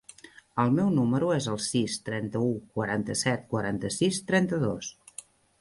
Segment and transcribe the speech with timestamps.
[0.61, 4.91] El meu número es el sis, trenta-u, quaranta-set, quaranta-sis, trenta-dos.